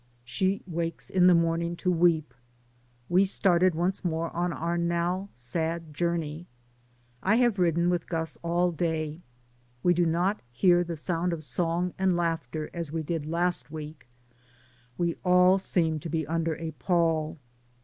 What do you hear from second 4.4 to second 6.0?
our now sad